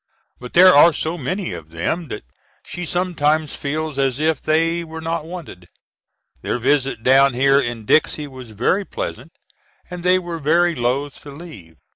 But 0.39 0.53
there 0.53 0.73
are 0.73 0.93
so 0.93 1.15
many 1.15 1.53
of 1.53 1.69
them 1.69 2.07
that 2.07 2.23
she 2.65 2.85
sometimes 2.85 3.55
feels 3.55 3.99
as 3.99 4.17
if 4.19 4.41
they 4.41 4.83
were 4.83 4.99
not 4.99 5.25
wanted. 5.25 5.69
Their 6.41 6.57
visit 6.57 7.03
down 7.03 7.35
here 7.35 7.59
in 7.59 7.85
Dixie 7.85 8.25
was 8.27 8.49
very 8.49 8.83
pleasant 8.83 9.31
and 9.91 10.01
they 10.01 10.17
were 10.17 10.39
very 10.39 10.73
loth 10.73 11.21
to 11.21 11.29
leave. 11.29 11.75